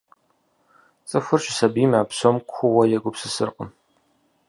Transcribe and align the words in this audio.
Цӏыхур 1.09 1.39
щысабийм 1.45 1.91
а 2.01 2.03
псом 2.09 2.35
куууэ 2.51 2.83
егупсысыркъым. 2.97 3.69